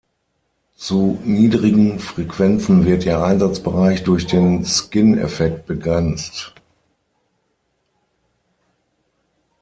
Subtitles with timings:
[0.77, 6.55] Zu niedrigen Frequenzen wird ihr Einsatzbereich durch den Skin-Effekt begrenzt.